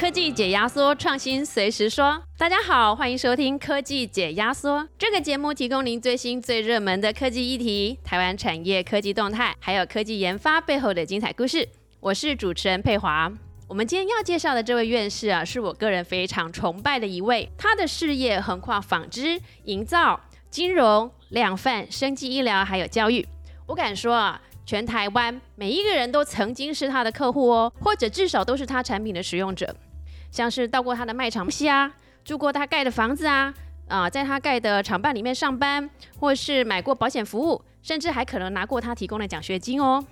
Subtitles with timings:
[0.00, 2.22] 科技解压缩，创新随时说。
[2.38, 11.68] 大家好，欢迎收听科技解压缩这个节目，提供您最新最热门的科技议题、台湾产业科技动态，还有科技研发背后的精彩故事。
[12.00, 13.30] 我是主持人佩华。
[13.68, 17.46] 我们今天要介绍的这位院士啊，是我个人非常崇拜的一位。
[17.58, 23.28] 他的事业横跨纺织、营造、金融、量贩、生技医疗，还有教育。
[23.66, 24.40] 我敢说啊。
[24.66, 29.74] 全台湾每一个人都曾经是他的客户哦，或者至少都是他产品的使用者，
[30.30, 31.92] 像是到过他的卖场啊，
[32.24, 33.52] 住过他盖的房子啊，
[33.88, 40.04] 啊，在他盖的厂办里面上班，或是买过保险服务，甚至还可能拿过他提供的奖学金哦。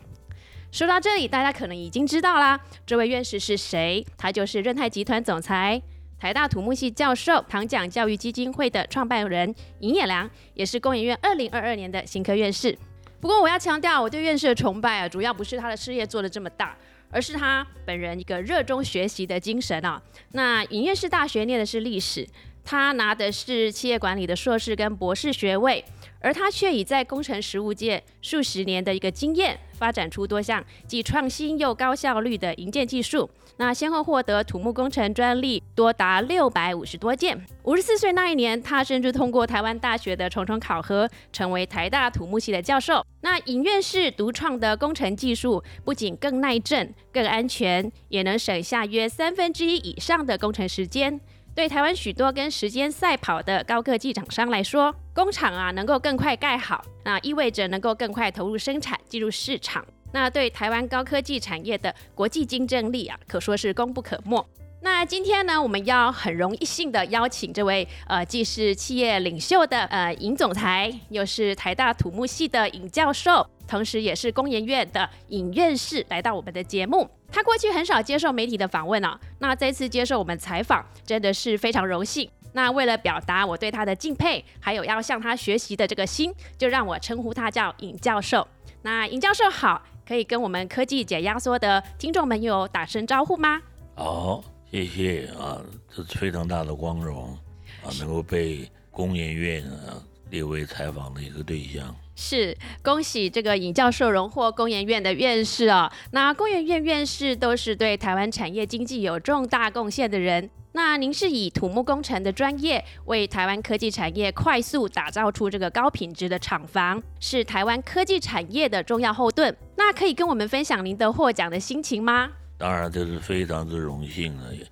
[0.71, 4.05] 说到这里，大家可能已经知道啦，这位院士是谁？
[4.19, 5.81] 他就是润泰集团总裁、
[6.19, 12.77] 台大土木系教授、唐奖教育基金会的创办人尹野良，也是工研院二零二二年的新科院士。
[13.21, 16.77] 不过我要强调，我对院士的崇拜啊，主要不是他的事业做得这么大，
[17.11, 20.01] 而是他本人一个热衷学习的精神啊。
[20.33, 22.27] 那尹院士大学念的是历史，
[22.65, 25.85] 他拿的是企业管理的硕士跟博士学位，
[26.21, 29.59] 而他却已在工程实务界数十年的一个经验。
[29.79, 37.41] 发展出多项既创新又高效率的营建技术，那先后获得土木工程专利多达六百五十多件。
[37.63, 43.07] 五十四岁那一年，他甚至通过台湾大学的重重考核，成为台大土木系的教授。
[43.21, 51.21] 那影院士独创的工程技术，不仅更耐震、更安全，也能省下约三分之一以上的工程时间。
[51.55, 59.85] 对台湾许多跟时间赛跑的高科技厂商来说，工厂啊能够更快盖好，那意味着能够更快投入生产、进入市场。
[60.13, 64.47] 那对台湾高科技产业的国际竞争力啊，可说是功不可没。
[64.81, 77.11] 那今天呢，我们要很荣幸的邀请这位呃，既是企业领袖的呃尹总裁，又是台大土木系的尹教授，同时也是工研院的尹院士，来到我们的节目。
[77.31, 82.31] 他过去很少接受媒体的访问啊，那这次接受我们采访，真的是非常荣幸。
[82.53, 88.47] 那为了表达我对他的敬佩，还有要向他学习的这个心，就让我称呼他叫尹教授。
[88.83, 93.61] 那尹教授好，可以跟我们科技解压缩的听众朋友打声招呼吗？
[93.95, 95.61] 好，谢谢啊，
[95.95, 97.37] 这是非常大的光荣
[97.85, 101.95] 啊，能够被工研院啊列为采访的一个对象。
[102.21, 105.89] 是，恭喜这个尹教授荣获工研院的院士哦。
[106.11, 110.51] 那工研院院士都是对台湾产业经济有重大贡献的人。
[110.73, 119.57] 那您是以土木工程的专业，为台湾科技产业快速打造出这个高品质的厂房，是台湾科技产业的重要后盾。
[119.77, 122.33] 那可以跟我们分享您的获奖的心情吗？
[122.59, 124.67] 当然，这是非常之荣幸的，也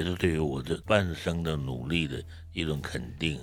[0.00, 2.20] 也是对于我这半生的努力的
[2.52, 3.38] 一种肯定，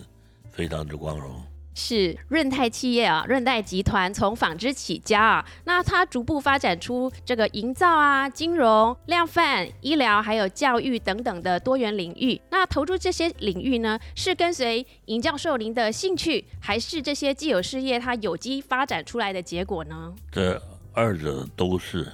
[0.52, 1.42] 非常之光荣。
[1.76, 12.42] 是润泰企业啊，润泰集团从纺织起家啊，那它逐步发展出这个营造啊、金融、量贩、医疗还有教育等等的多元领域。
[12.50, 20.16] 那投入这些领域呢，是跟随尹教授您的兴趣，还是这些既有事业它有机发展出来的结果呢？
[20.32, 20.60] 这
[20.94, 22.08] 二者都是，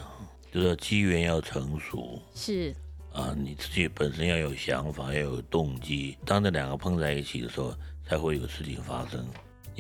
[0.51, 2.75] 就是机缘要成熟，是
[3.13, 7.72] 啊，你自己本身要有想法，要有动机，当这两个碰在一起的时候，
[8.07, 9.23] 才会有事情发生。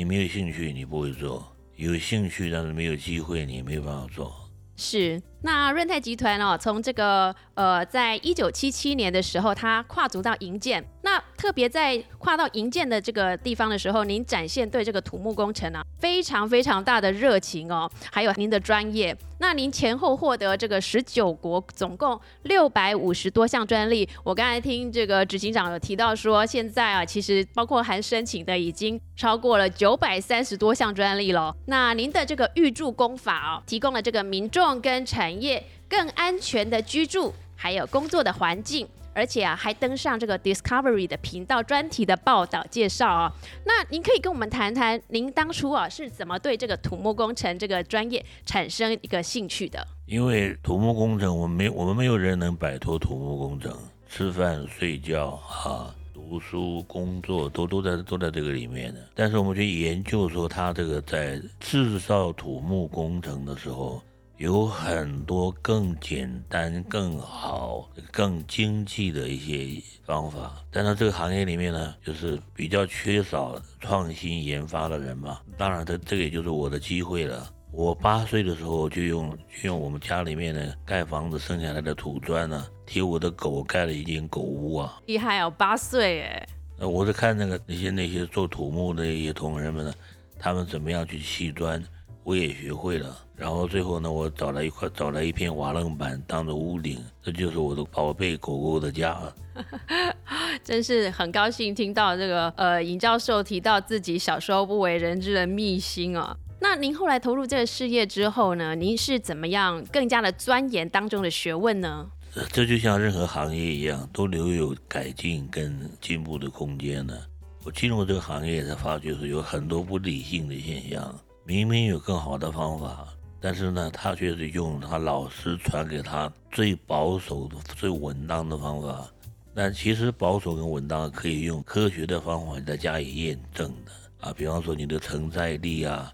[0.01, 1.39] 你没有兴趣，你不会做；
[1.75, 4.33] 有兴趣但是没有机会，你没有办法做。
[4.75, 5.21] 是。
[5.43, 10.83] 那润泰集团哦，从这个呃，在一九七七年的时候，它跨足到营建。
[11.03, 19.17] 那特别在跨到营建的这个地方的时候，您展现对这个土木工程啊非常非常大的热情哦，还有您的专业。
[19.39, 24.07] 那您前后获得这个十九国总共六百五十多项专利。
[24.23, 31.55] 我刚才听这个执行长有提到说，现在啊，其实包括含申请的已经超过了九百三十多项专利了。
[31.65, 43.31] 那您的这个预铸工法哦，提供了这个民众跟产业更安全的居住，还有工作的环境，而且啊，还登上这个 Discovery 的频道专题的报道介绍啊。
[43.65, 49.85] 那您可以跟我们谈谈，您当初啊是怎么对这个土木工程这个专业产生一个兴趣的？
[50.05, 53.77] 因为土木工程，我们没我们没有人能摆脱土木工程，
[54.09, 58.99] 吃饭、睡觉啊、读书、工作都都在都在这个里面的。
[59.13, 64.01] 但是我们去研究说，它这个在制造土木工程的时候。
[64.41, 75.39] 有很多更简单、更好、更经济的一些方法，但是这个行业里面呢，就是比较缺少创新研发的人嘛。
[75.59, 77.47] 当然，这这个也就是我的机会了。
[77.71, 84.99] 我八岁的时候就用就用我们家里面的盖房子剩下来的土砖呢，替我的狗盖了一间狗屋啊。
[85.05, 86.47] 厉害哦，八岁哎。
[86.79, 89.93] 呃，我是看那个那些那些做土木的一些同仁们呢，
[90.39, 91.79] 他们怎么样去砌砖。
[92.23, 93.17] 我也学会了。
[93.35, 99.19] 然后最后呢，我找了一块，找了一片瓦楞板当做屋顶，这就是我的宝贝狗狗的家。
[100.63, 106.37] 真是很高兴听到这个呃，尹教授提到自己小时候不为人知的秘辛哦。
[106.59, 108.75] 那您后来投入这个事业之后呢？
[108.75, 112.07] 您是怎么样更加的钻研当中的学问呢？
[112.53, 117.17] 这就像任何行业一样，都留有改进跟进步的空间呢。
[117.63, 123.07] 我进入这个行业才发觉是有很多不理性的现象，明明有更好的方法，
[123.39, 129.09] 但是呢，他却是用他老师传给他最保守的、最稳当的方法。
[129.53, 133.91] 但其实保守跟稳当可以用科学的方法再加以验证的
[134.21, 136.13] 啊，比方说你的承载力啊，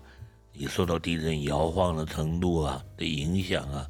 [0.54, 3.86] 你受到地震摇晃的程度啊的影响啊，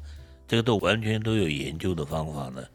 [0.46, 2.68] 这个都完全都有研究的方法的。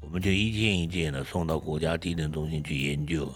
[0.00, 3.28] 我们就一件一件的送到国家地震中心去研究，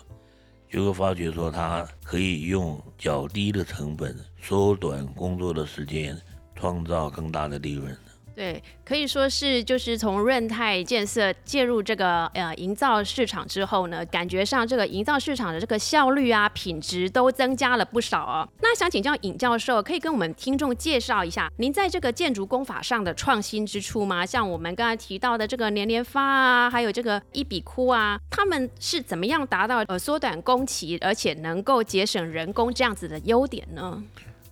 [0.71, 6.21] 就会发觉说他可以用较低的成本缩短工作的时间，
[6.57, 7.97] 创造更大的利润。
[8.35, 18.49] 对，可以说是就是从润泰建设介入这个呃营造市场之后呢，感觉上这个营造市场的这个效率啊、品质都增加了不少哦。
[18.61, 24.27] 那想请教尹教授，可以跟我们听众介绍一下您在这个建筑工法上的创新之处吗？
[24.27, 34.03] 像我们刚才提到的这个连连发啊，还有这个一笔窟啊，他们是怎么样达到呃缩短工期，而且能够节省人工这样子的优点呢？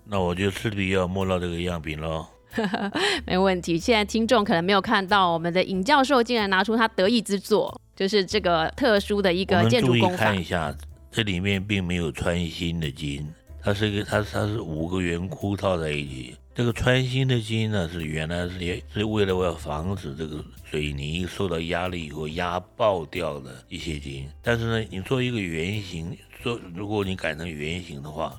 [0.04, 2.26] 那我就势必要摸到这个样品喽。
[3.26, 3.78] 没问题。
[3.78, 10.16] 现在听众可能没有看到，我们的尹教授竟然拿出他得意之作，就是这个特殊的一个建筑工法。
[10.16, 10.74] 看一下，
[11.10, 13.28] 这里面并没有穿心的金，
[13.62, 16.36] 它是一个，它它是五个圆箍套在一起。
[16.54, 24.28] 这个穿心的筋呢，是原来是也是为了要防止这个水泥受到压力以后压爆掉的一些筋。
[24.42, 28.38] 但是呢，你做一个圆形，做如果你改成圆形的话。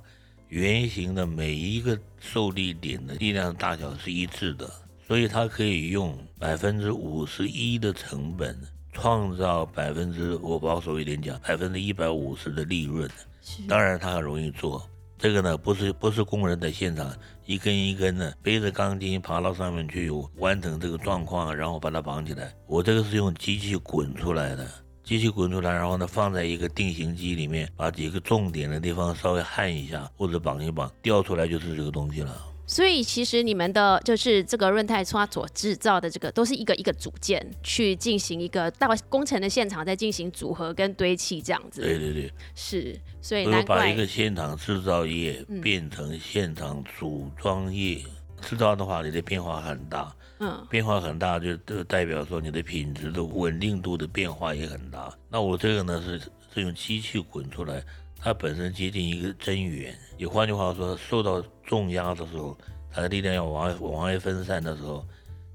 [0.53, 4.71] 圆形的每一个受力点的力量大小是一致的，
[5.07, 8.55] 所以它可以用百分之五十一的成本
[8.91, 13.09] 创造百分之我保守一点讲百分之一百五十的利润。
[13.67, 17.11] 当然它很容易做，这个呢不是不是工人在现场
[17.47, 22.53] 一根一根的背着钢筋爬到上面去完成这个状况，然后把它绑起来。
[22.67, 24.69] 我这个是用机器滚出来的。
[25.03, 32.49] 机器滚出来，然后呢，放在一个定型机里面，把几个重点的地方稍微焊一下，或者绑一绑，掉出来就是这个东西了。
[32.65, 41.81] 所以其实你们的就是这个润泰刷所制造的这个，都是一个一个组件去进行一个到工程的现场再进行组合跟堆砌这样子。
[41.81, 42.97] 对对对，是。
[43.21, 48.01] 所以难怪把一个现场制造业变成现场组装业，
[48.41, 50.15] 制造的话，你的变化很大。
[50.69, 55.13] 变化很大，就就代表说你的品质的稳定度的变化也很大。
[55.29, 56.19] 那我这个呢是
[56.53, 57.83] 是用机器滚出来，
[58.19, 59.95] 它本身接近一个真圆。
[60.17, 62.57] 也换句话说，受到重压的时候，
[62.91, 65.05] 它的力量要往往外分散的时候，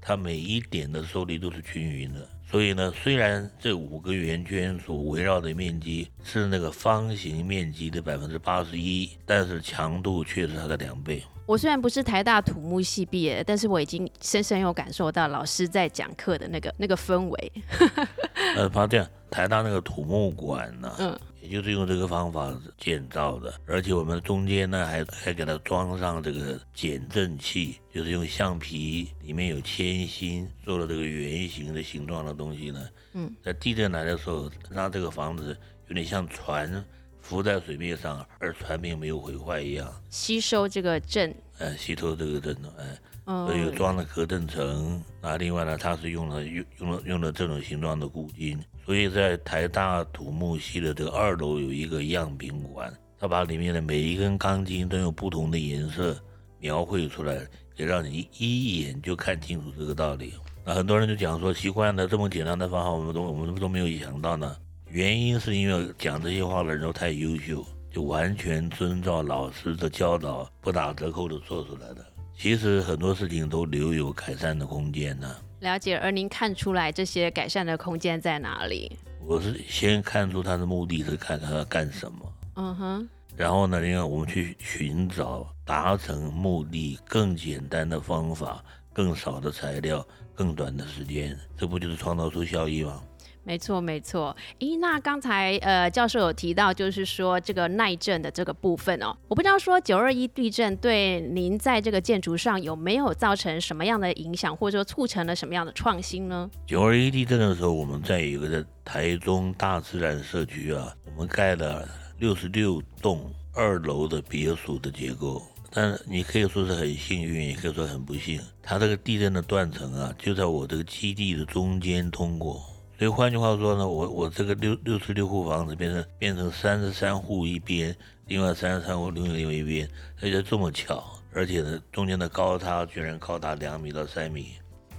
[0.01, 2.27] 它每一点的受力都是均匀的。
[2.49, 11.21] 所以呢，虽然这五个圆圈所围绕的面积是那个方形面积的百分之八十一，但是强度却是它的两倍。
[11.45, 17.51] 我虽然不是台大土木系毕业，但是我已经深深有感受到老师在讲课的那个那个氛围。
[18.57, 21.19] 呃，发现台大那个土木馆呢，嗯，也
[21.49, 35.57] 就是用这个方法建造的，而且我们中间呢还还给它装上这个减震器，就是用橡皮里面有铅芯做了这个圆形的形状的东西呢，嗯，在地震来的时候，让这个房子
[35.87, 36.83] 有点像船。
[37.21, 42.97] 浮在水面上，而船并没有毁坏一样，吸收这个震，呃，吸收这个震，哎，
[43.45, 45.01] 所以装了隔震层。
[45.21, 56.17] 那另外呢，它是用了用用了用了这种形状的固金，所以在台大土木系的这个二楼有一个样品馆，它把里面的每一根钢筋都用不同的颜色
[56.59, 57.39] 描绘出来，
[57.77, 60.33] 也让你一眼就看清楚这个道理。
[60.65, 64.55] 那很多人就讲说，习惯了这么简单的方法，我们都 我们都没有想到呢。
[64.89, 72.03] 原因是因为讲这些话的人都太优秀，就完全遵照老师的教导，不打折扣的做出来的。
[72.39, 75.35] 其实很多事情都留有改善的空间呢。
[75.59, 78.97] 了解，而您看出来这些改善的空间在哪里？
[79.25, 82.33] 我是先看出他的目的是看他要干什么。
[82.55, 83.09] 嗯哼。
[83.35, 93.03] 然后呢，另外我们去寻找达成目的更简单的方法，更少的材料，更短的时间，这不就是创造出效益吗？
[93.49, 94.37] 没错，没错。
[94.59, 106.47] 咦，那刚才呃教授有提到，就是说这个耐震的这个部分哦，我不知道说九二一地震对您在这个建筑上有没有造成什么样的影响，或者说促成了什么样的创新呢？
[106.67, 111.89] 九二一地震的时候，我们在一个台中大自然社区啊，我们盖了
[112.19, 115.41] 六十六栋二楼的别墅的结构。
[115.71, 118.39] 但你可以说是很幸运，也可以说很不幸。
[118.61, 122.61] 它这个地震的断层啊，就在我这个基地的中间通过。
[122.99, 127.95] 所以换句话说呢，我我这个六六十六户房子变成变成三十三户一边，
[128.27, 129.89] 另外三十三户另外一边，
[130.21, 131.01] 而且这么巧，
[131.31, 134.49] 而且呢中间的高差居然高达两米到三米，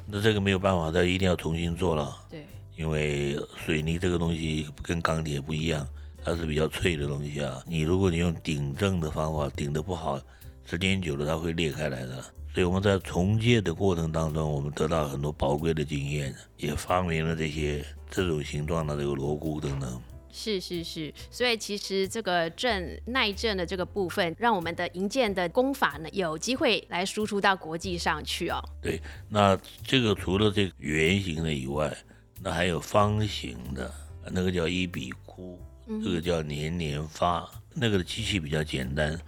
[0.07, 2.17] 那这个没有办法，它一定要重新做了。
[2.31, 5.87] 对，因为水泥这个东西跟钢铁不一样，
[6.25, 7.63] 它是比较脆的东西啊。
[7.67, 10.19] 你如果你用顶正的方法顶的不好，
[10.65, 12.25] 时间久了它会裂开来的。
[12.53, 20.03] 所以我们在重建的过程当中，我们得到很多宝贵的经验，也发明了这些这种形状的这个锣鼓等等。
[20.33, 28.63] 是是是，所以其实这个震耐震的这个部分，让我们的营建的功法呢，有机会来输出到国际上去哦。
[28.81, 31.93] 对，那这个除了这个圆形的以外，
[32.41, 33.93] 那还有方形的，
[34.31, 35.59] 那个叫一笔箍，
[36.03, 39.21] 这个叫年年发，那个的机器比较简单。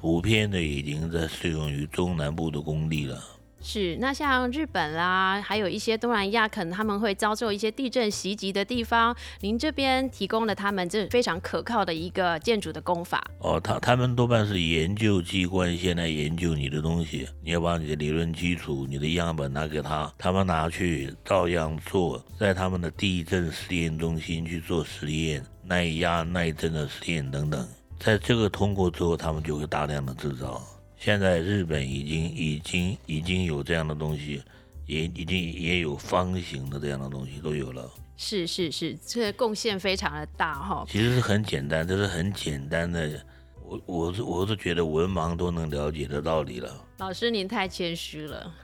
[0.00, 3.22] 普遍的已经在适用于中南部的工地了。
[3.58, 13.24] 是，那像日本啦，还有一些东南亚，可能他们会遭受一些地震袭击的地方，您这边提供了他们这非常可靠的一个建筑的工法。
[13.40, 27.66] 哦，他他们多半是研究机关先来研究你的东西，你要把你的理论基础、你的样本拿给他，他们拿去照样做，在他们的地震试验中心去做实验，耐压、耐震的实验等等。
[27.98, 30.62] 在这个通过之后，他们就会大量的制造。
[30.96, 34.42] 现在日本已经已经已经有这样的东西，
[34.86, 37.90] 也已经也有方形的这样的东西都有了。
[38.16, 40.86] 是是是，这个贡献非常的大哈。
[40.88, 43.20] 其实是很简单，这是很简单的。
[43.62, 46.72] 我我是我是觉得文盲都能了解的道理了。
[46.98, 48.54] 老师您太谦虚了。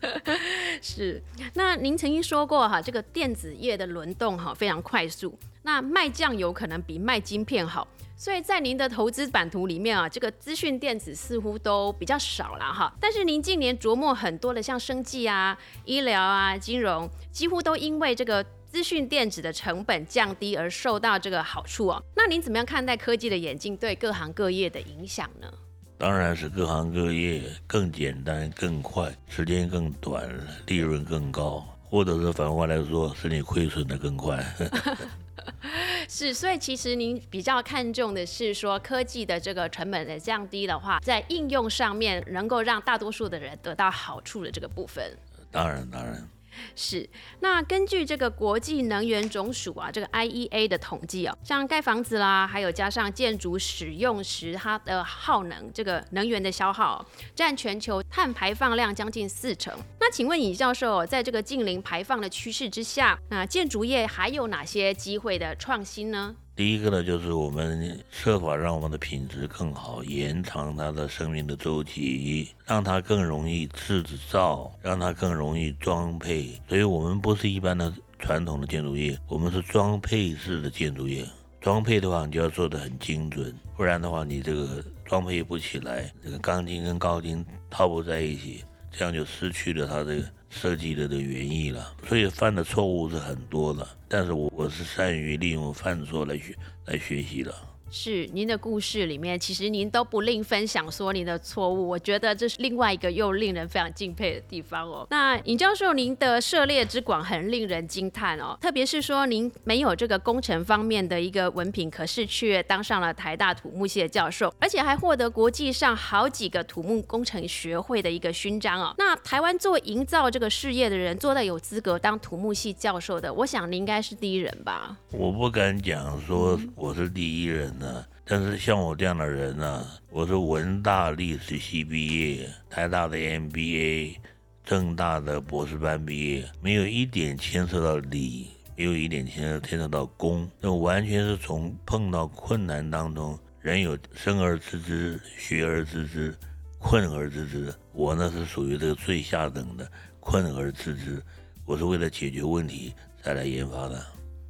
[0.82, 1.22] 是，
[1.54, 7.88] 那您曾经说过哈，这个电子业的轮动哈非常快速，那卖酱油可能比卖晶片好。
[8.16, 12.94] 所以在您的投资版图里面啊，这个资讯电子似乎都比较少了哈。
[13.00, 22.02] 但是您近年琢磨很多的，像生技啊、医疗啊、金融，几乎都因为这个资讯电子的成本降低而受到这个好处哦。
[22.14, 25.50] 那您怎么样看待科技的演进对各行各业的影响呢？
[25.96, 30.28] 当然是各行各业更简单、更快，时间更短，
[30.66, 34.44] 利润更高，或者是反过来说，是你亏损的更快。
[36.08, 45.16] 是，所以其实您比较看重的是说科技的这个成本的降低的话，在应用上面能够让大多数的人得到好处的这个部分。
[45.50, 46.28] 当然，当然。
[46.74, 47.08] 是，
[47.40, 59.76] 那根据这个国际能源总署啊，这个 IEA 的统计哦，像盖房子啦，还有加上建筑使用时它的耗能，这个能源的消耗占全球碳排放量将近四成。
[60.00, 66.36] 那请问尹教授，在这个近零排放的趋势之下，那建筑业还有哪些机会的创新呢？
[66.56, 76.52] 第一个呢，就是我们设法让我们的品质更好，延长它的生命的周期，让它更容易制造，让它更容易装配。
[76.68, 81.26] 所以，我们不是一般的传统的建筑业，我们是装配式的建筑业。
[81.60, 90.22] 装配的话，你就要做得很精准，不然的话，你这个装配不起来，这个钢筋跟钢筋套不在一起，这样就失去了它的。
[90.54, 96.56] 设计的的原意了，所以犯的错误是很多的，但是我我是善于利用犯错来学
[96.86, 97.52] 来学习的。
[97.90, 105.06] 是您的故事里面，其实您都不吝分享说您的错误，我觉得这是另外一个又令人非常敬佩的地方哦。
[105.10, 118.94] 那尹教授，您的涉猎之广很令人惊叹哦，特别是说您没有这个工程方面的一个文凭，可是却当上了台大土木系的教授，而且还获得国际上好几个土木工程学会的一个勋章哦。
[118.98, 124.96] 那台湾做营造这个事业的人，做到有资格当土木系教授的，我想您应该是第一人吧？
[125.12, 127.73] 我不敢讲说我是第一人。
[127.78, 132.06] 那但是像我这样的人呢，我是文大历史系毕
[132.38, 134.16] 业，台大的 MBA，
[134.64, 146.34] 正大的博士班毕业，没有一点牵涉到理，没有一点牵涉牵涉到工，那完全是从碰到困难当中，人有生而知之，学而知之，
[146.78, 147.74] 困而知之。
[147.92, 149.90] 我呢是属于这个最下等的
[150.20, 151.22] 困而知之，
[151.66, 154.04] 我是为了解决问题才来研发的。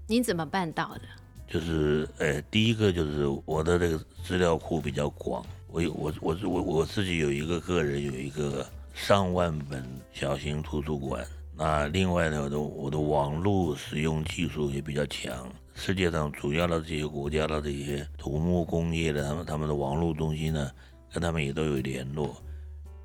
[0.07, 1.03] 您怎么办到的？
[1.55, 9.81] 就是，呃，第一个就是我的这个资料库比较广，我有我我我我自己有一个个人有一个上万本
[10.13, 11.25] 小型图书馆。
[11.57, 15.49] 那另外呢，我的我的网络使用技术也比较强。
[15.77, 20.69] 世界上主要的这些国家的这些土木工业的他们他们的网络中心呢，
[21.13, 22.35] 跟他们也都有联络，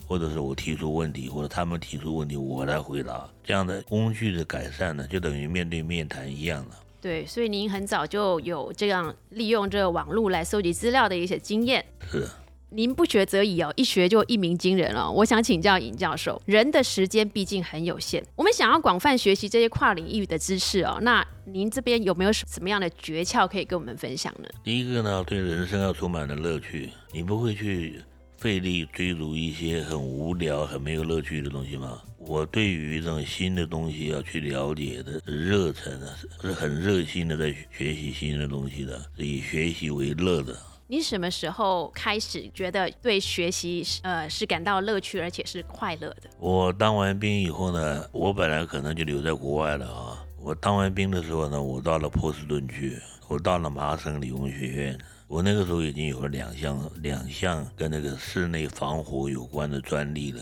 [0.08, 3.30] 或者是我提出问题，或者他们提出问题，我来回答。
[3.44, 6.76] 这样的工具的改善呢，就等于面对面谈一样的。
[7.02, 11.86] 对，所以您很早就有这样利用这个网络来搜集资料的一些经验。
[12.12, 12.28] 是。
[12.72, 15.10] 您不学则已哦，一学就一鸣惊人了。
[15.10, 24.48] 我想请教尹教授，人的时间毕竟很有限，我们想要广泛学习这些跨领域的知识哦，那您这边有没有什么样的诀窍可以跟我们分享呢？
[24.64, 28.04] 第一个呢，对人生要充满了乐趣，你不会去
[28.38, 32.00] 费力追逐一些很无聊、很没有乐趣的东西吗？
[32.20, 36.08] 我对于这种新的东西要去了解的热忱呢，
[36.42, 40.56] 是很热心的在学习新的东西的，是以学习为乐的。
[40.86, 46.30] 你什么时候开始觉得对学习呃是感到乐趣，而且是快乐的？
[46.40, 50.26] 我当完兵以后呢，我本来可能就留在国外了啊。
[50.42, 52.98] 我当完兵的时候呢，我到了波士顿去，
[53.28, 55.00] 我到了麻省理工学院。
[55.28, 60.42] 我那个时候已经有了两项两项跟那个室内防火有关的专利了，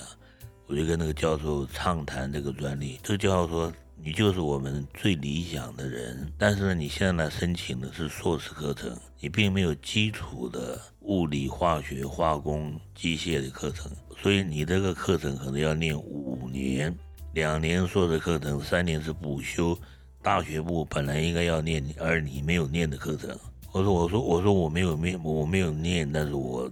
[0.67, 2.99] 我就跟那个教授畅谈这个专利。
[3.03, 3.73] 这个教授说。
[3.99, 16.95] 你就是我们最理想的人，但是呢，你现在来申请的是硕士课程，你并没有基础的物理、化学、化工、机械的课程，所以你这个课程可能要念五年，
[17.33, 19.77] 两年硕士课程，三年是补修。
[20.21, 23.35] 大学部本来应该要念，而你没有念的课程。
[23.71, 26.71] 我说，我说，我说我没有念，我没有念，但是我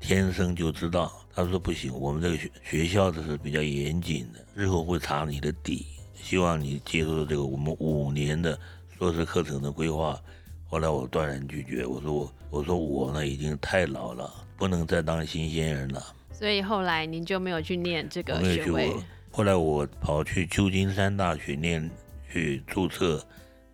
[0.00, 1.12] 天生就知道。
[1.34, 5.86] 他说不行，我们这个学学校的是比较严谨的，日后会查你的底。
[6.14, 8.58] 希望你接受这个我们五年的
[8.96, 10.20] 硕士课程的规划。
[10.68, 16.02] 后来我断然拒绝，我说我我说我呢已经太老了，不能再当新鲜人了。
[16.32, 18.92] 所以后来您就没有去念这个学位。
[19.30, 21.90] 后来我跑去旧金山大学念
[22.30, 23.26] 去注册，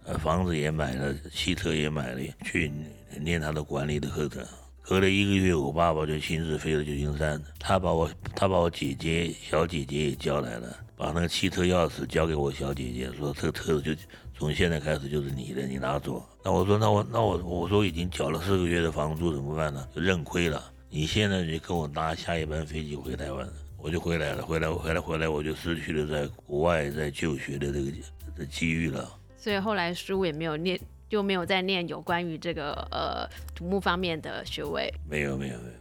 [0.05, 2.73] 呃，房子也买了，汽车也买了，去
[3.21, 4.45] 念他的管理的课程。
[4.89, 10.75] 隔了一个月，我爸爸就亲自飞到旧金山，他把我他把我姐姐小姐姐也叫来了。
[10.97, 13.93] 把那个汽车钥匙交给我小姐姐，说这个车子就
[14.39, 16.27] 从现在开始就是你的，你拿走。
[16.43, 19.87] 那我说，那我那我我说已经缴了四个月的房租，怎么办呢？
[19.95, 20.73] 就认亏了。
[20.89, 24.43] 你现在就跟我搭下一班飞机回台湾，我就回来了。
[24.43, 27.93] 回来回来回来，我就失去了在国外在就学的这个
[28.39, 29.07] 的机遇了。
[29.37, 34.93] 所以后来书也没有念，就没有再念有关于这个呃土木方面的学位。
[35.09, 35.79] 没有没有没有。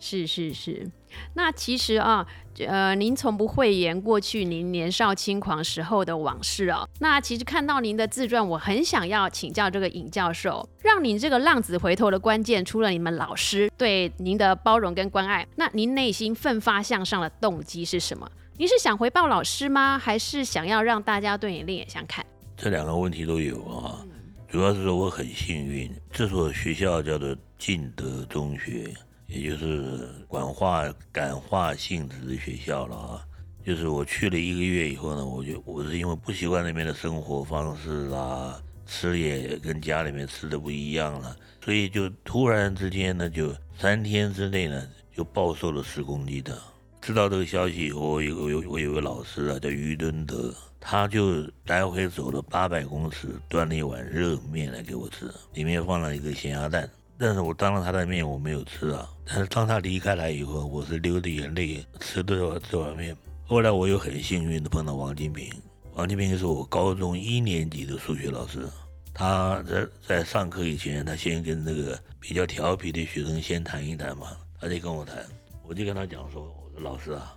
[0.00, 0.86] 是是是，
[1.32, 2.26] 那其实啊，
[2.66, 6.86] 呃，您从不讳言过去您年少轻狂时候的往事哦。
[6.98, 18.30] 那其实看到您的自传，我很想要请教这个尹教授，让您这个浪子回头的关键，除了你们老师对您的包容跟关爱，那您内心奋发向上的动机是什么？
[18.58, 19.98] 您是想回报老师吗？
[19.98, 22.22] 还是想要让大家对你另眼相看？
[22.58, 24.04] 这两个问题都有啊。
[24.54, 28.88] 主要是说我很幸运，这所学校叫做敬德中学。
[29.26, 33.26] 也就是管化感化性质的学校了啊，
[33.66, 46.56] 就是我去了一个月以后呢，我就我是因为不习惯那边的生活方式啦，吃也跟家里面吃的不一样了，所以就突然之间呢，就三天之内呢就暴瘦了十公斤的。
[47.02, 50.54] 知道这个消息以后，我有有我有个老师啊，叫于敦德，
[50.86, 56.88] 他就来回走了八百公尺，端了一碗热面来给我吃，里面放了一个咸鸭蛋。
[57.16, 59.08] 但是我当了他的面，我没有吃啊。
[59.24, 63.16] 但是当他离开来以后，我是流着眼泪吃的这碗面。
[63.46, 65.50] 后来我又很幸运的碰到王金平，
[65.94, 68.68] 王金平是我高中一年级的数学老师。
[69.14, 74.36] 他在在上课以前，他先跟那个比较调皮的学生先谈一谈嘛。
[74.60, 75.24] 他就跟我谈，
[75.66, 77.34] 我就跟他讲说：“我说老师啊，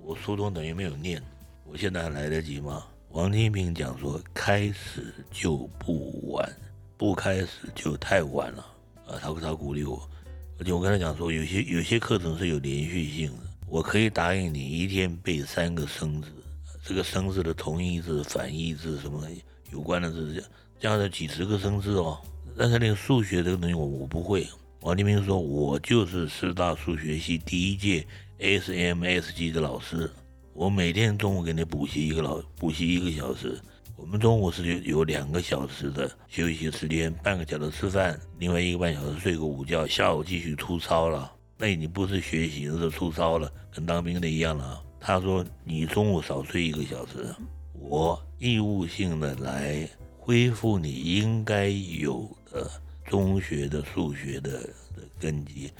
[0.00, 1.22] 我初中等于没有念，
[1.70, 6.52] 我现在还来得及吗？”王金平讲说：“开始就不晚，
[6.96, 8.66] 不开始就太晚了。”
[9.08, 10.08] 啊，他他鼓励我，
[10.58, 16.28] 而且我跟他讲说，有些有些课程是有连续性的，我可以答应你一天背三个生字，
[16.84, 19.26] 这个生字的同义字、反义字什么
[19.72, 20.44] 有关的字，
[20.78, 22.18] 这样的几十个生字哦。
[22.56, 24.46] 但是那个数学这个东西我我不会。
[24.82, 28.06] 王金平说，我就是师大数学系第一届
[28.38, 30.10] SMS 级的老师，
[30.58, 33.56] 我每天中午给你补习一个老补习一个小时。
[33.94, 41.32] 我们中午是有有两个小时的休息时间，半个小时吃饭，另外一个半小时睡个午觉，下午继续出操了。
[41.56, 44.82] 那你不是学习，是出操了，跟当兵的一样了。
[44.98, 47.32] 他说你中午少睡一个小时，
[47.72, 52.68] 我义务性的来恢复你应该有的
[53.04, 54.58] 中学的数学的
[54.96, 55.70] 的根基，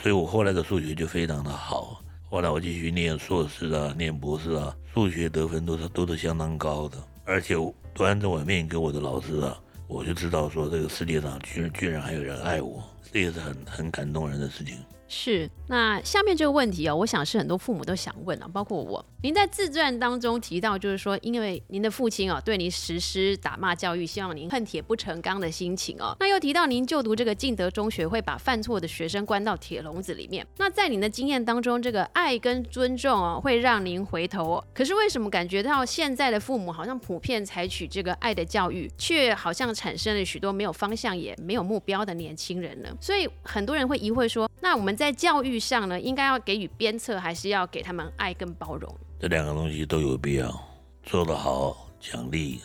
[0.00, 2.00] 所以我后来的数学就非常的好。
[2.32, 6.96] 后来我继续念硕士啊，念博士啊，数学得分都是都是相当高的。
[7.26, 7.54] 而且
[7.92, 14.78] 端着碗面给我的老师啊，我就知道说这个世界上居然居然还有人爱我，这也是很很感动人的事情。
[15.14, 19.04] 是，那下面这个问题哦，我想是很多父母都想问啊，包括我。
[19.22, 26.16] 您在自传当中提到，就是说，因为您的父亲哦，对您实施打骂教育，希望您恨铁不成钢的心情哦。
[26.18, 30.44] 那又提到您就读这个敬德中学，会把犯错的学生关到铁笼子里面。
[30.56, 34.64] 那在您的经验当中，这个爱跟尊重哦，会让您回头。
[34.72, 42.88] 可是为什么感觉到现在的父母好像普遍采取这个爱的教育，却好像产生了许多没有方向也没有目标的年轻人呢？
[42.98, 48.96] 所以很多人会疑惑说，那我们在教育上呢，应该要给予鞭策，还是要给他们爱跟包容？
[49.18, 50.64] 这两个东西都有必要，
[51.02, 52.60] 做得好奖励，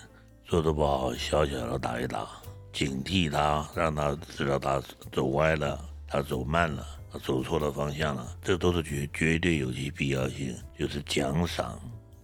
[0.45, 2.27] 做得不好小小的打一打，
[2.71, 4.79] 警惕他，让他知道他
[5.11, 11.79] 走歪了，他走慢了，他走错了方向了，这都是绝绝对有其必要性，就是奖赏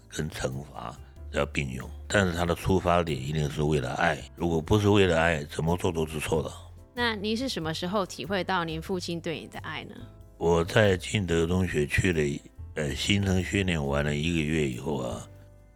[0.09, 0.95] 跟惩罚
[1.31, 6.51] 要并用，但是他的出发点一定是为了爱，如果不是为了爱，怎么做都是错的。
[6.93, 9.95] 那您是什么时候体会到您父亲对你的爱呢？
[10.37, 12.39] 我在进德中学去了。
[12.75, 15.27] 呃，新生训练完了一个月以后啊，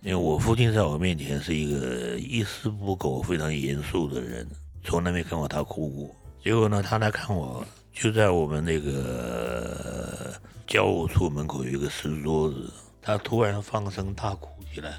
[0.01, 4.47] 因为我父亲在我面前是一个一丝不苟、非常严肃的人，
[4.83, 6.15] 从来没看过他哭过。
[6.43, 10.33] 结果呢，他来看我，就在我们那个
[10.65, 14.95] 教务处门口有一个石桌子，他突然放声大哭起来。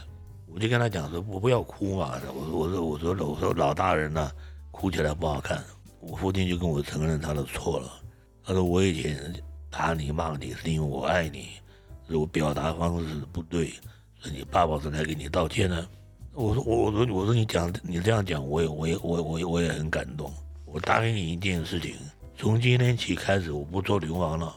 [0.47, 4.31] 我就跟他讲说：“我不要哭嘛，我说我说我说我说老大人呢，
[4.71, 5.61] 哭起来不好看。”
[6.01, 7.93] 我父亲就跟我承认他的错了，
[8.45, 9.35] 他说：“我以前
[9.71, 11.49] 打你骂你是因为我爱你。”
[12.09, 13.67] 是我表达方式不对，
[14.19, 15.87] 所以你爸爸是来给你道歉的。
[16.33, 20.33] 我说我我说我说你讲你这样讲，我也我也我我我也很感动。
[20.65, 21.95] 我答应你一件事情，
[22.35, 24.57] 从今天起开始，我不做流氓了，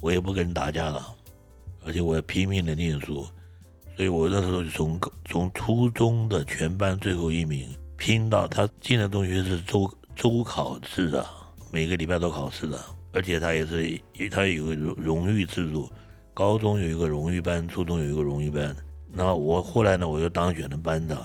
[0.00, 1.04] 我也不跟人打架了，
[1.84, 3.26] 而且我要拼命的念书。
[3.96, 11.26] 所以我那时候从从初中的全班最后一名，拼到他进的中学是周周考试的，
[11.72, 12.78] 每个礼拜都考试的，
[13.12, 15.90] 而且他也是他有个荣荣誉制度。
[16.32, 18.72] 高中有一个荣誉班，初中有一个荣誉班。
[19.12, 21.20] 那我后来呢，我又当选了班长。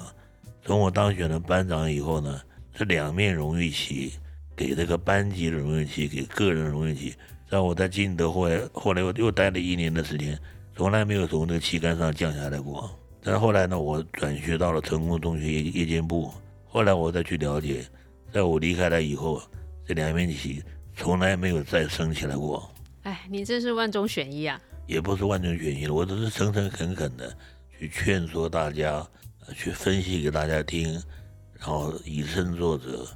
[0.63, 2.41] 从我当选了班长以后呢，
[2.73, 4.13] 是两面荣誉旗，
[4.55, 7.13] 给这个班级的荣誉旗，给个人荣誉旗。
[7.47, 10.35] 在我在金德后来，后来我又待了一年的时间，
[10.75, 12.89] 从来没有从这个旗杆上降下来过。
[13.21, 16.31] 但是后来呢，我转学到了成功中学夜夜间部。
[16.65, 17.85] 后来我再去了解，
[18.37, 19.41] 在我离开了以后，
[19.83, 20.61] 这两面旗
[20.95, 22.71] 从来没有再升起来过。
[23.01, 24.61] 哎，你真是万中选一啊！
[24.85, 27.35] 也不是万中选一了，我只是诚诚恳恳的
[27.79, 29.03] 去劝说大家，
[29.55, 30.93] 去分析给大家听，
[31.57, 33.07] 然后以身作则。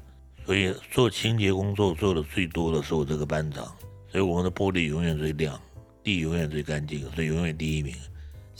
[0.43, 3.63] 所以做清洁工作做的最多的是我这个班长，
[4.11, 5.61] 所以我们的玻璃永远最亮，
[6.03, 7.93] 地永远最干净，所以永远第一名。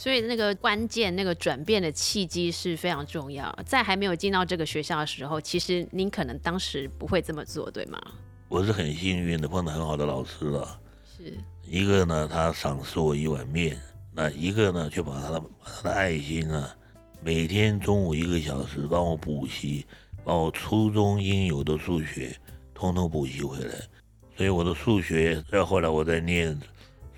[0.02, 3.56] 所以那个关键那个转变的契机是非常重要。
[3.64, 8.02] 在还没有进到这个学校的时候，其实您可能当时不会这么做，对吗？
[8.48, 10.80] 我是很幸运的，碰到很好的老师了。
[11.16, 11.32] 是。
[11.64, 13.76] 一个呢，他赏识我一碗面；
[14.12, 16.68] 那一个呢，却把他的把他的爱心呢，
[17.22, 19.86] 每天中午一个小时帮我补习，
[20.24, 22.36] 把我初中应有的数学
[22.74, 23.74] 通通补习回来。
[24.36, 26.60] 所以我的数学，再后来我在念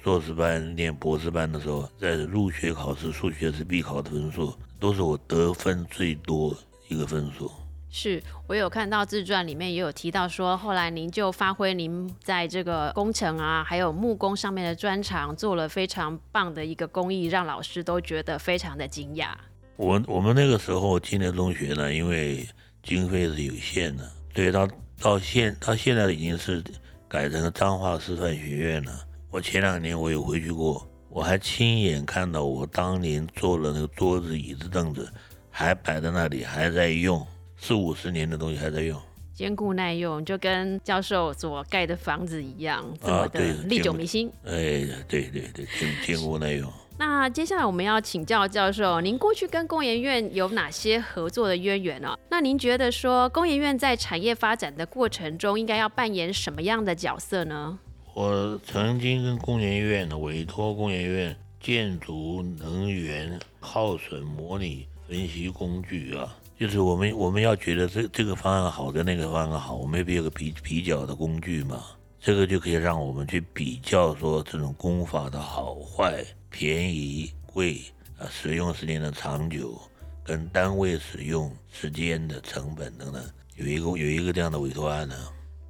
[0.05, 6.55] 硕士班、念博士班的时候，在入学考试数学是必考的分数，都是我得分最多
[6.89, 7.51] 一个分数。
[7.89, 19.29] 是我有看到自传里面也有提到说，后来您就发挥您在这个工程啊，还有木工上面的专长，做了非常棒的一个工艺，让老师都觉得非常的惊讶。
[19.77, 22.47] 我我们那个时候青年中学呢，因为
[22.83, 24.69] 经费是有限的，所以到
[25.01, 26.63] 到现到现在已经是
[27.09, 28.93] 改成了彰化师范学院了。
[29.35, 35.13] 我前两年我有回去过，我还亲眼看到我当年做的那个桌子、椅子、凳子
[35.51, 37.27] 还摆在那里，还在用。
[37.57, 38.97] 四五十年的东西还在用，
[39.33, 44.29] 坚固耐用，就跟教授所盖的房子一样，这么的历久弥新。
[44.45, 46.73] 哎，对对对，坚坚固耐用。
[46.97, 52.17] 那接下来我们要请教教授，您过去跟工研院有哪些合作的渊源呢？
[52.31, 57.81] 那您觉得说工研院在产业发展的过程中，应该要扮演什么样的角色呢？
[58.15, 66.33] 我曾经跟工研院委托工研院建筑能源耗损模拟分析工具啊。
[66.57, 71.83] 就是我们我们要觉得这这个方案好跟那个方案好，我们有个比比较的工具嘛，
[72.21, 77.81] 这个就可以让我们去比较说这种功法的好坏、便宜贵
[78.17, 79.77] 啊，使用时间的长久
[80.23, 83.21] 跟单位使用时间的成本等等，
[83.57, 85.17] 有一个有一个这样的委托案呢。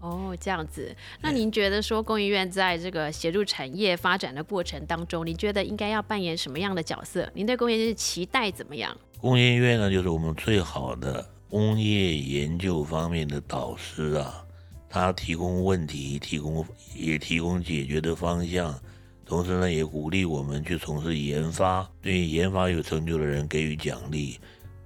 [0.05, 7.27] 哦，这样子，那您觉得说工艺院在这个协助产业发展的过程当中，您觉得应该要扮演什么样的角色？
[7.33, 8.95] 您对工业院期待怎么样？
[9.19, 14.45] 工业院呢，就是我们最好的工业研究方面的导师啊。
[14.91, 16.65] 他提供问题，提供
[16.95, 18.79] 也提供解决的方向，
[19.25, 24.39] 同时呢，也鼓励我们去从事研发，对于研发有成就的人给予奖励。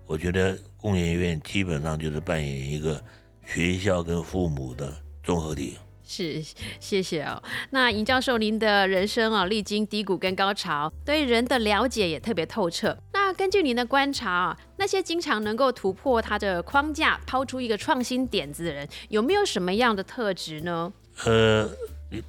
[0.06, 3.02] 我觉得工研院基本上就是扮演一个
[3.44, 4.94] 学校跟父母的
[5.28, 5.76] 综合体。
[6.02, 6.42] 是，
[6.80, 7.42] 谢谢哦。
[7.68, 12.96] 那尹教授，您的人生啊，历经低谷跟高潮，对人的了解也特别透彻。
[13.12, 20.90] 那根据您的观察啊，那些经常能够突破他的框架，抛出一个创新点子的人，有没有什么样的特质呢？
[21.26, 21.68] 呃，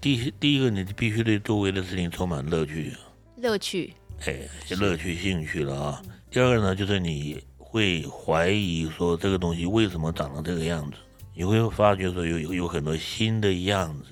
[0.02, 2.92] 第第一个，你必须对周围的事情充满乐趣。
[3.38, 3.94] 乐趣。
[4.26, 4.42] 哎，
[4.78, 6.02] 乐趣、兴趣了啊。
[6.30, 10.98] 第二个呢，就是你会怀疑说这个东西为什么长成这个样子。
[11.40, 14.08] 你会发觉说有有很多新的样子、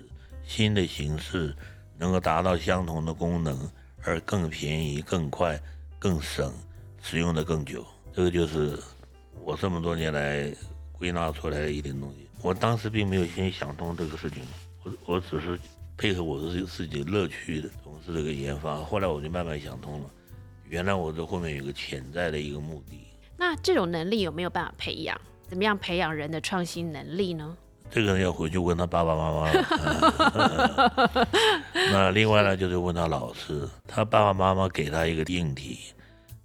[0.46, 1.54] 新的形式，
[1.98, 3.70] 能够达到相同的功能，
[4.02, 5.62] 而更便宜、更快、
[6.00, 6.54] 更省，
[7.02, 7.86] 使用的更久。
[8.14, 8.80] 这个就是
[9.44, 10.50] 我这么多年来
[10.94, 12.30] 归纳出来的一点东西。
[12.42, 14.42] 我当时并没有先想通这个事情，
[14.86, 15.60] 我我只是
[15.98, 18.78] 配合我的自己乐趣的从事这个研发。
[18.78, 20.10] 后来我就慢慢想通了，
[20.70, 23.06] 原来我这后面有个潜在的一个目的。
[23.36, 25.20] 那这种能力有没有办法培养？
[25.48, 27.56] 怎么样培养人的创新能力呢？
[27.90, 31.28] 这个人要回去问他爸爸妈妈了。
[31.90, 35.80] 那另外呢，就是问他老师，他爸爸妈妈给他一个定题，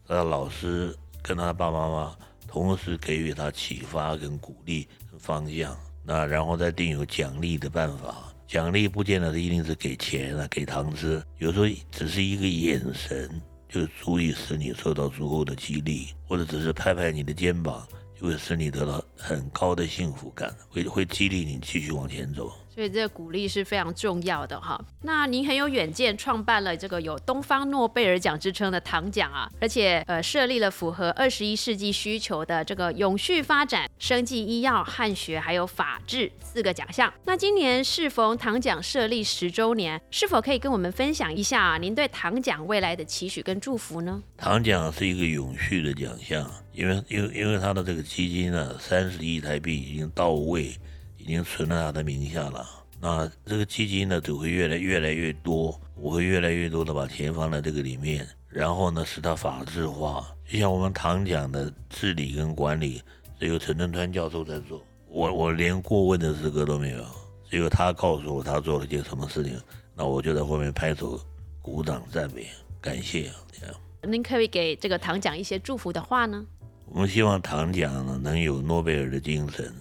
[0.07, 4.87] 那老师跟他爸爸妈妈同时给予他启发跟鼓励
[5.19, 5.77] 方向。
[6.05, 13.29] 那然后再定有奖励的办法，奖励不见得是一定是给钱啊，给糖吃，有时候只是一个眼神
[13.69, 17.85] 就足以使你受到足够的激励，或者只是拍拍你的肩膀。
[18.29, 22.53] 会使你得到很高的幸福感，会会激励你继续往前走。
[22.75, 24.83] 所以这个鼓励是非常重要的哈。
[25.03, 37.13] 那您很有远见，创办了这个有东方诺贝尔奖之称的糖奖啊，而且呃设立了符合二十一世纪需求的这个永续发展、生技医药、汉学还有法治四个奖项。
[37.25, 44.23] 那今年适逢糖奖设立十周年，是否可以跟我们分享一下您对糖奖未来的期许跟祝福呢？
[44.39, 50.75] 糖奖是一个永续的奖项，因为因为因为它的这个基金呢，三十亿台币已经到位。
[51.23, 52.69] 已经存在他的名下了，
[53.01, 60.27] 那这个基金呢只会越来越来越多，我会越来越多的把钱放在这个里面，然后呢使它法制化。
[60.51, 63.01] 就像我们唐讲的治理跟管理
[63.39, 67.05] 只有陈振川教授在做，我我连过问的资格都没有，
[67.49, 69.57] 只有他告诉我他做了件什么事情，
[69.95, 71.21] 那我就在后面拍手
[71.61, 72.49] 鼓掌赞美
[72.81, 73.31] 感谢。
[73.53, 76.45] 这样，您可以给这个唐奖一些祝福的话呢？
[76.87, 79.73] 我们希望唐奖呢能有诺贝尔的精神。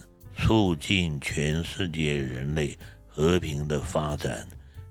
[0.42, 2.76] 促进全世界人类
[3.06, 4.44] 和平的发展、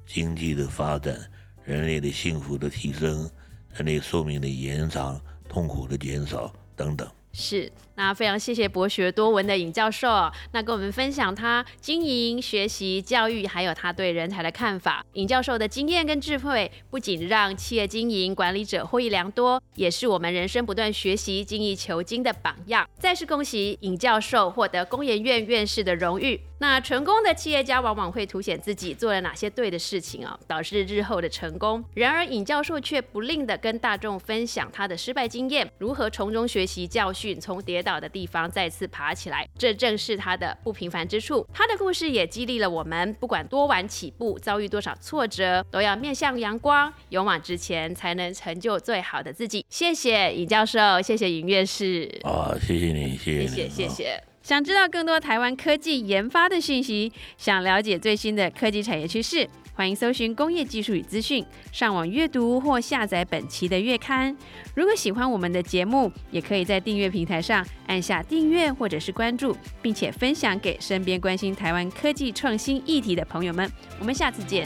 [0.07, 1.19] 经济的发展、
[1.65, 3.29] 人类的幸福的提升、
[3.73, 7.05] 人类寿命的延长、痛苦的减少等等。
[7.33, 15.05] 是，那非常谢谢博学多闻的尹教授，那跟我们分享他经营、学习、教育，还有他对人才的看法。
[15.13, 22.85] 尹教授的经验跟智慧，不仅让企业经营管理者获益良多，也是我们人生不断学习、精益求精的榜样。
[22.99, 26.41] 再次恭喜尹教授获得工研院院士的荣誉。
[26.61, 31.83] 那成功的企业家往往会凸显自己做了哪些对的事情啊，导致日后的成功。
[31.95, 41.43] 然而尹教授却不吝的跟大众分享他的失败经验，如何从中学习教训，从跌倒的地方再次爬起来，这正是他的不平凡之处。
[41.51, 49.65] 他的故事也激励了我们，不管多晚起步，遭遇多少挫折，都要面向阳光，勇往直前，才能成就最好的自己。
[49.67, 52.07] 谢谢尹教授，谢谢尹院士。
[52.23, 54.30] 啊，谢谢你，谢谢，谢谢。
[54.43, 64.35] 想知道更多台湾科技研发的讯息，想了解最新的科技产业趋势，欢迎搜寻工业技术与资讯，上网阅读或下载本期的月刊。
[64.75, 73.71] 如果喜欢我们的节目，也可以在订阅平台上按下订阅或者是关注，并且分享给身边关心台湾科技创新议题的朋友们。
[73.99, 74.65] 我们下次见。